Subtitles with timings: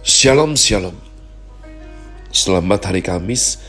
[0.00, 0.96] Shalom Shalom.
[2.32, 3.60] Selamat hari Kamis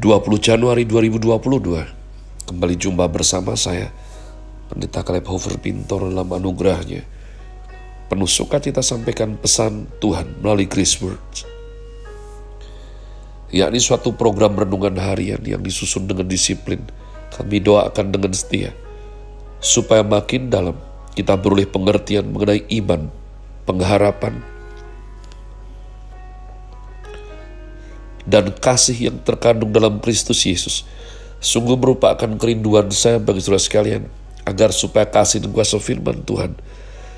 [0.00, 3.92] 20 Januari 2022 Kembali jumpa bersama saya
[4.72, 7.04] Pendeta Kaleb Hofer Pintor dalam anugerahnya.
[8.08, 11.44] Penuh kita sampaikan pesan Tuhan melalui Grace Words.
[13.52, 16.80] Yakni suatu program renungan harian yang disusun dengan disiplin
[17.28, 18.72] kami doakan dengan setia.
[19.60, 20.80] Supaya makin dalam
[21.12, 23.12] kita beroleh pengertian mengenai iman,
[23.68, 24.53] pengharapan,
[28.24, 30.84] dan kasih yang terkandung dalam Kristus Yesus.
[31.44, 34.08] Sungguh merupakan kerinduan saya bagi saudara sekalian
[34.48, 36.56] agar supaya kasih dan kuasa firman Tuhan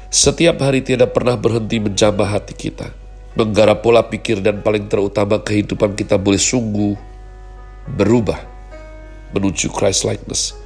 [0.06, 2.94] setiap hari tidak pernah berhenti menjamah hati kita
[3.36, 6.96] menggarap pola pikir dan paling terutama kehidupan kita boleh sungguh
[7.84, 8.40] berubah
[9.36, 10.56] menuju Christ likeness.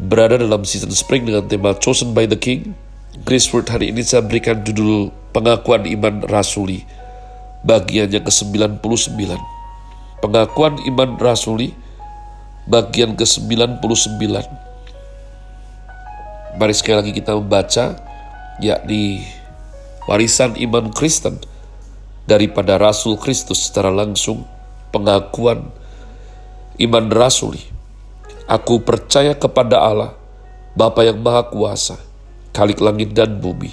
[0.00, 2.74] Berada dalam season spring dengan tema Chosen by the King
[3.22, 6.82] Grace Word hari ini saya berikan judul pengakuan iman rasuli
[7.64, 9.40] bagian yang ke-99.
[10.20, 11.72] Pengakuan iman rasuli
[12.68, 14.20] bagian ke-99.
[16.54, 17.98] Mari sekali lagi kita membaca
[18.62, 19.26] yakni
[20.06, 21.40] warisan iman Kristen
[22.28, 24.46] daripada Rasul Kristus secara langsung
[24.94, 25.72] pengakuan
[26.78, 27.60] iman rasuli.
[28.44, 30.12] Aku percaya kepada Allah,
[30.76, 31.96] Bapa yang Maha Kuasa,
[32.52, 33.72] Kalik langit dan bumi,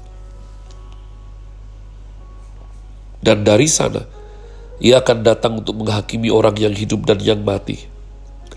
[3.21, 4.01] Dan dari sana,
[4.81, 7.77] ia akan datang untuk menghakimi orang yang hidup dan yang mati.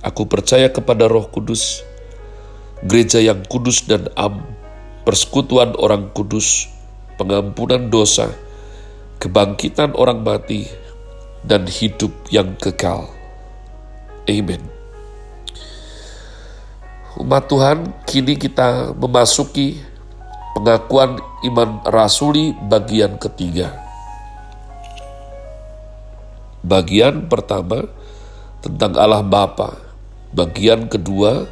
[0.00, 1.84] Aku percaya kepada roh kudus,
[2.80, 4.40] gereja yang kudus dan am,
[5.04, 6.72] persekutuan orang kudus,
[7.20, 8.32] pengampunan dosa,
[9.20, 10.64] kebangkitan orang mati,
[11.44, 13.12] dan hidup yang kekal.
[14.24, 14.64] Amin.
[17.20, 19.76] Umat Tuhan, kini kita memasuki
[20.56, 23.83] pengakuan iman rasuli bagian ketiga.
[26.64, 27.84] Bagian pertama
[28.64, 29.76] tentang Allah Bapa,
[30.32, 31.44] bagian kedua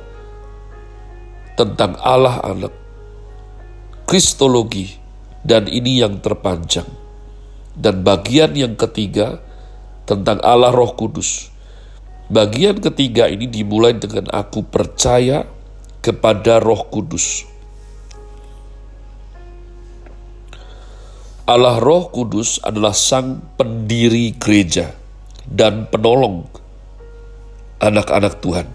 [1.52, 2.72] tentang Allah Anak.
[4.08, 4.88] Kristologi
[5.44, 6.88] dan ini yang terpanjang.
[7.76, 9.36] Dan bagian yang ketiga
[10.08, 11.52] tentang Allah Roh Kudus.
[12.32, 15.44] Bagian ketiga ini dimulai dengan aku percaya
[16.00, 17.44] kepada Roh Kudus.
[21.44, 25.01] Allah Roh Kudus adalah sang pendiri gereja
[25.52, 26.48] dan penolong
[27.76, 28.68] anak-anak Tuhan.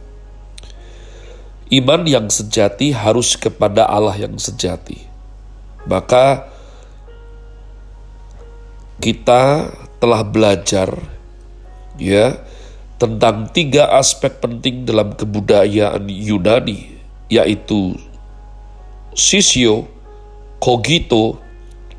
[1.67, 5.03] Iman yang sejati harus kepada Allah yang sejati.
[5.89, 6.47] Maka
[9.03, 10.93] kita telah belajar
[11.99, 12.39] ya
[13.01, 17.99] tentang tiga aspek penting dalam kebudayaan Yunani yaitu
[19.11, 19.89] sisio,
[20.63, 21.41] cogito,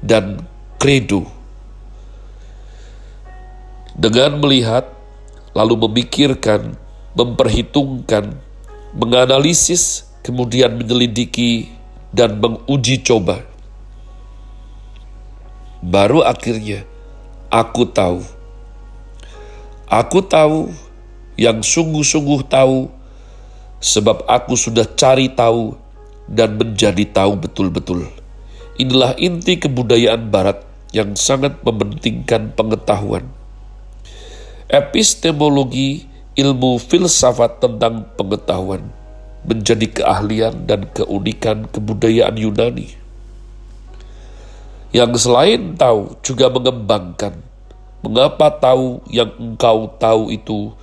[0.00, 0.40] dan
[0.80, 1.37] credo
[3.98, 4.86] dengan melihat,
[5.58, 6.78] lalu memikirkan,
[7.18, 8.38] memperhitungkan,
[8.94, 11.66] menganalisis, kemudian menyelidiki,
[12.14, 13.42] dan menguji coba.
[15.82, 16.86] Baru akhirnya
[17.50, 18.22] aku tahu.
[19.90, 20.70] Aku tahu
[21.34, 22.86] yang sungguh-sungguh tahu,
[23.82, 25.74] sebab aku sudah cari tahu
[26.30, 28.06] dan menjadi tahu betul-betul.
[28.78, 30.62] Inilah inti kebudayaan Barat
[30.94, 33.37] yang sangat mementingkan pengetahuan
[34.68, 36.04] epistemologi
[36.36, 38.84] ilmu filsafat tentang pengetahuan
[39.48, 42.92] menjadi keahlian dan keunikan kebudayaan Yunani.
[44.92, 47.40] Yang selain tahu juga mengembangkan
[48.04, 50.76] mengapa tahu yang engkau tahu itu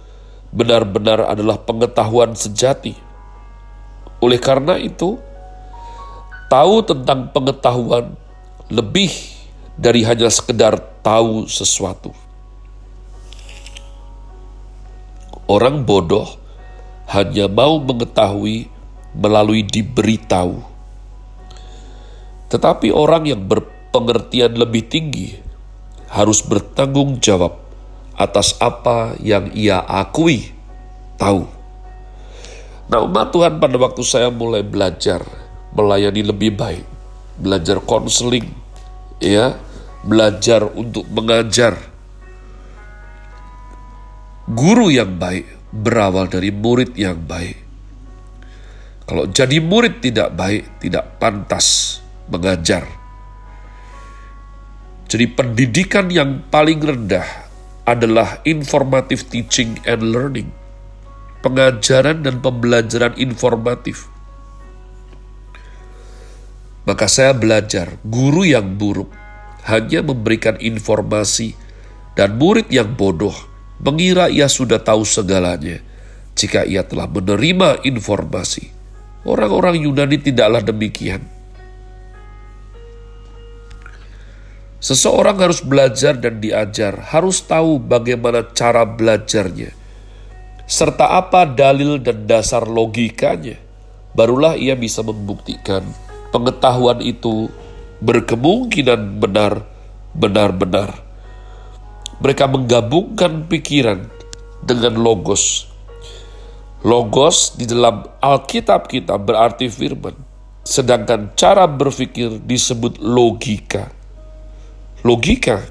[0.50, 2.98] benar-benar adalah pengetahuan sejati.
[4.18, 5.22] Oleh karena itu,
[6.50, 8.18] tahu tentang pengetahuan
[8.74, 9.14] lebih
[9.78, 12.25] dari hanya sekedar tahu sesuatu.
[15.46, 16.26] Orang bodoh
[17.14, 18.66] hanya mau mengetahui
[19.14, 20.58] melalui diberitahu.
[22.50, 25.38] Tetapi orang yang berpengertian lebih tinggi
[26.10, 27.62] harus bertanggung jawab
[28.16, 30.50] atas apa yang ia akui
[31.20, 31.46] tahu.
[32.86, 35.26] Nah umat Tuhan pada waktu saya mulai belajar
[35.76, 36.86] melayani lebih baik,
[37.42, 38.48] belajar konseling,
[39.20, 39.60] ya,
[40.06, 41.76] belajar untuk mengajar,
[44.46, 47.58] Guru yang baik berawal dari murid yang baik.
[49.10, 51.98] Kalau jadi murid tidak baik, tidak pantas
[52.30, 52.86] mengajar.
[55.10, 57.26] Jadi pendidikan yang paling rendah
[57.90, 60.54] adalah informative teaching and learning.
[61.42, 64.06] Pengajaran dan pembelajaran informatif.
[66.86, 69.10] Maka saya belajar, guru yang buruk
[69.66, 71.58] hanya memberikan informasi
[72.14, 73.55] dan murid yang bodoh
[73.86, 75.78] mengira ia sudah tahu segalanya
[76.34, 78.74] jika ia telah menerima informasi.
[79.26, 81.22] Orang-orang Yunani tidaklah demikian.
[84.82, 89.74] Seseorang harus belajar dan diajar, harus tahu bagaimana cara belajarnya,
[90.70, 93.58] serta apa dalil dan dasar logikanya.
[94.14, 95.82] Barulah ia bisa membuktikan
[96.30, 97.50] pengetahuan itu
[98.02, 99.66] berkemungkinan benar,
[100.14, 101.05] benar-benar.
[102.24, 104.08] Mereka menggabungkan pikiran
[104.64, 105.68] dengan logos.
[106.86, 110.14] Logos di dalam Alkitab kita berarti firman,
[110.62, 113.90] sedangkan cara berpikir disebut logika.
[115.02, 115.66] Logika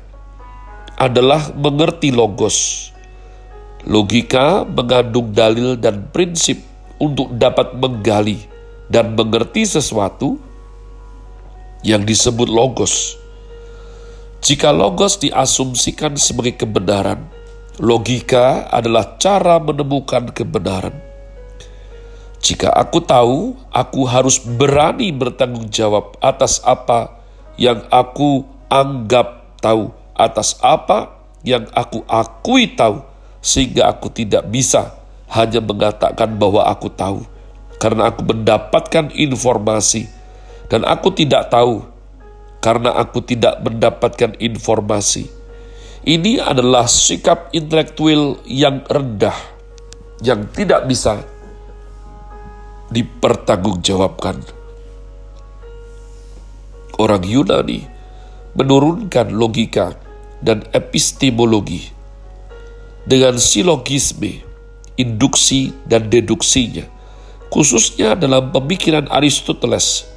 [0.99, 2.91] adalah mengerti logos.
[3.85, 6.59] Logika mengandung dalil dan prinsip
[6.99, 8.41] untuk dapat menggali
[8.89, 10.39] dan mengerti sesuatu
[11.85, 13.19] yang disebut logos.
[14.45, 17.33] Jika logos diasumsikan sebagai kebenaran,
[17.81, 20.93] logika adalah cara menemukan kebenaran.
[22.45, 27.25] Jika aku tahu, aku harus berani bertanggung jawab atas apa
[27.57, 33.01] yang aku anggap tahu atas apa yang aku akui tahu,
[33.41, 34.93] sehingga aku tidak bisa
[35.33, 37.25] hanya mengatakan bahwa aku tahu,
[37.81, 40.05] karena aku mendapatkan informasi,
[40.69, 41.94] dan aku tidak tahu
[42.65, 45.29] karena aku tidak mendapatkan informasi.
[46.09, 49.37] Ini adalah sikap intelektual yang rendah,
[50.25, 51.21] yang tidak bisa
[52.89, 54.41] dipertanggungjawabkan.
[56.97, 57.85] Orang Yunani
[58.57, 59.93] menurunkan logika
[60.41, 61.93] dan epistemologi
[63.05, 64.41] dengan silogisme,
[64.97, 66.89] induksi, dan deduksinya,
[67.53, 70.09] khususnya dalam pemikiran Aristoteles,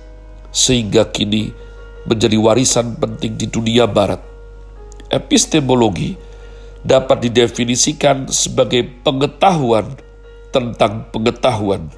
[0.52, 1.67] sehingga kini
[2.08, 4.24] menjadi warisan penting di dunia barat.
[5.12, 6.16] Epistemologi
[6.84, 10.00] dapat didefinisikan sebagai pengetahuan
[10.56, 11.92] tentang pengetahuan.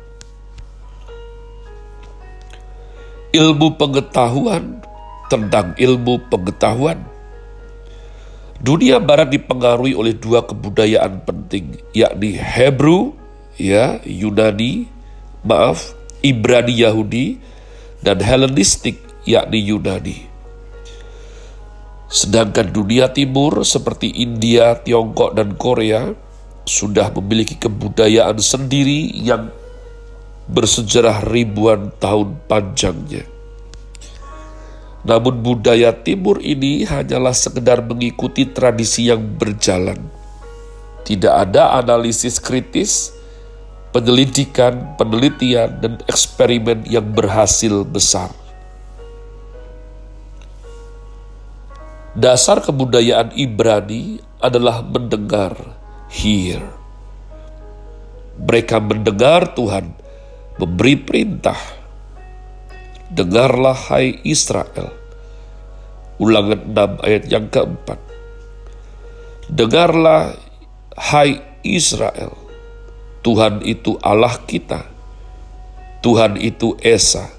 [3.30, 4.82] Ilmu pengetahuan
[5.30, 6.98] tentang ilmu pengetahuan.
[8.60, 13.16] Dunia barat dipengaruhi oleh dua kebudayaan penting, yakni Hebrew,
[13.56, 14.90] ya, Yunani,
[15.48, 17.40] maaf, Ibrani Yahudi,
[18.04, 20.18] dan Hellenistik, yakni Yunani.
[22.10, 26.10] Sedangkan dunia timur seperti India, Tiongkok, dan Korea
[26.66, 29.54] sudah memiliki kebudayaan sendiri yang
[30.50, 33.25] bersejarah ribuan tahun panjangnya.
[35.06, 39.98] Namun budaya timur ini hanyalah sekedar mengikuti tradisi yang berjalan.
[41.07, 43.13] Tidak ada analisis kritis,
[43.95, 48.30] penyelidikan, penelitian, dan eksperimen yang berhasil besar.
[52.18, 55.54] Dasar kebudayaan Ibrani adalah mendengar,
[56.10, 56.64] hear.
[58.40, 59.94] Mereka mendengar Tuhan
[60.57, 61.60] memberi perintah,
[63.10, 64.94] Dengarlah hai Israel.
[66.22, 66.62] Ulangan
[67.02, 67.98] 6 ayat yang keempat.
[69.50, 70.38] Dengarlah
[70.94, 72.38] hai Israel.
[73.26, 74.86] Tuhan itu Allah kita.
[76.06, 77.33] Tuhan itu Esa.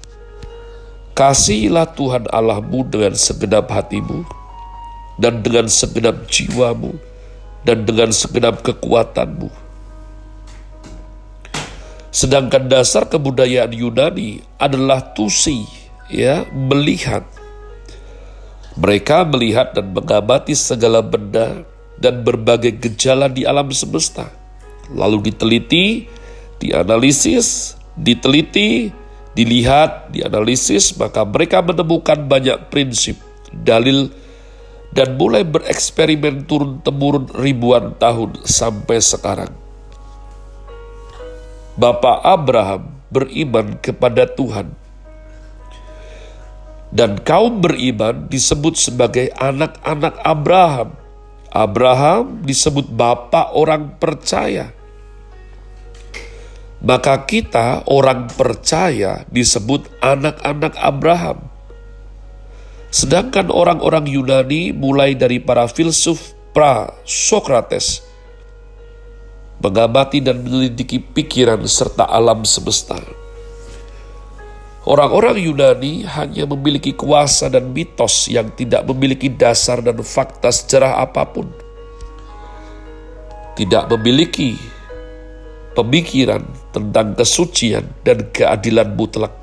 [1.15, 4.27] Kasihilah Tuhan Allahmu dengan segenap hatimu,
[5.17, 6.95] dan dengan segenap jiwamu,
[7.67, 9.49] dan dengan segenap kekuatanmu.
[12.11, 15.63] Sedangkan dasar kebudayaan Yunani adalah tusi,
[16.11, 17.23] ya, melihat.
[18.75, 21.63] Mereka melihat dan mengamati segala benda
[21.99, 24.27] dan berbagai gejala di alam semesta.
[24.91, 26.07] Lalu diteliti,
[26.59, 28.91] dianalisis, diteliti,
[29.31, 33.15] dilihat, dianalisis, maka mereka menemukan banyak prinsip,
[33.55, 34.11] dalil,
[34.91, 39.51] dan mulai bereksperimen turun-temurun ribuan tahun sampai sekarang.
[41.79, 44.75] Bapak Abraham beriman kepada Tuhan.
[46.91, 50.99] Dan kaum beriman disebut sebagai anak-anak Abraham.
[51.51, 54.75] Abraham disebut bapak orang percaya.
[56.83, 61.50] Maka kita orang percaya disebut anak-anak Abraham.
[62.91, 68.03] Sedangkan orang-orang Yunani mulai dari para filsuf pra Sokrates
[69.63, 72.99] mengamati dan menyelidiki pikiran serta alam semesta.
[74.81, 81.23] Orang-orang Yunani hanya memiliki kuasa dan mitos yang tidak memiliki dasar dan fakta sejarah apa
[81.29, 81.47] pun.
[83.55, 84.57] Tidak memiliki
[85.77, 86.41] pemikiran
[86.73, 89.40] tentang kesucian dan keadilan mutlak.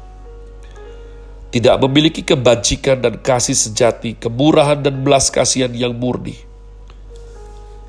[1.48, 6.48] Tidak memiliki kebajikan dan kasih sejati, kemurahan dan belas kasihan yang murni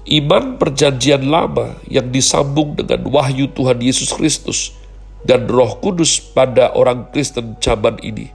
[0.09, 4.73] iman perjanjian lama yang disambung dengan wahyu Tuhan Yesus Kristus
[5.21, 8.33] dan roh kudus pada orang Kristen zaman ini.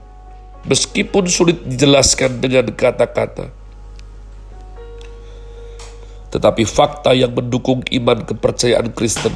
[0.65, 3.53] Meskipun sulit dijelaskan dengan kata-kata,
[6.33, 9.35] tetapi fakta yang mendukung iman kepercayaan Kristen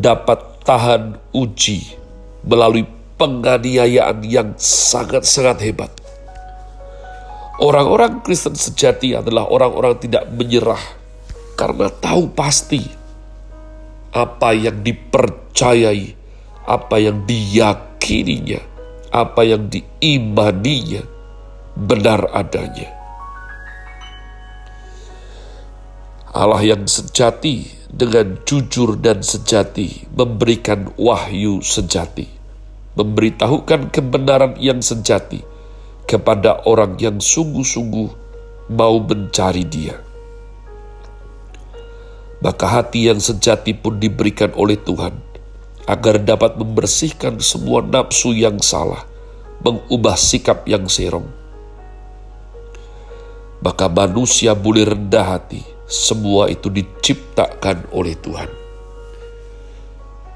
[0.00, 1.92] dapat tahan uji
[2.40, 5.92] melalui penganiayaan yang sangat-sangat hebat.
[7.56, 10.80] Orang-orang Kristen sejati adalah orang-orang tidak menyerah
[11.56, 12.84] karena tahu pasti
[14.12, 16.12] apa yang dipercayai,
[16.68, 18.60] apa yang diyakininya,
[19.08, 21.00] apa yang diimaninya
[21.76, 22.92] benar adanya.
[26.36, 32.28] Allah yang sejati dengan jujur dan sejati memberikan wahyu sejati,
[32.96, 35.44] memberitahukan kebenaran yang sejati
[36.08, 38.08] kepada orang yang sungguh-sungguh
[38.72, 40.06] mau mencari Dia
[42.40, 45.16] maka hati yang sejati pun diberikan oleh Tuhan,
[45.88, 49.08] agar dapat membersihkan semua nafsu yang salah,
[49.64, 51.26] mengubah sikap yang serong.
[53.64, 58.65] Maka manusia boleh rendah hati, semua itu diciptakan oleh Tuhan.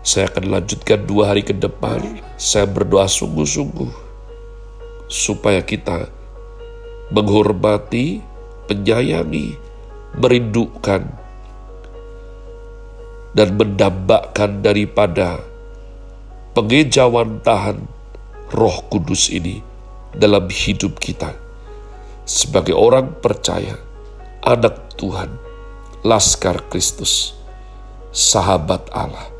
[0.00, 2.00] Saya akan lanjutkan dua hari ke depan,
[2.40, 3.92] saya berdoa sungguh-sungguh,
[5.12, 6.08] supaya kita
[7.12, 8.24] menghormati,
[8.70, 9.60] menyayangi,
[10.16, 11.04] merindukan,
[13.36, 15.44] dan mendambakan daripada
[16.56, 17.84] pengejauhan tahan
[18.56, 19.60] roh kudus ini
[20.16, 21.36] dalam hidup kita.
[22.24, 23.76] Sebagai orang percaya,
[24.46, 25.34] anak Tuhan,
[26.06, 27.34] Laskar Kristus,
[28.14, 29.39] sahabat Allah.